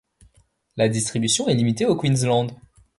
[0.77, 2.47] La distribution est limitée au Queensland.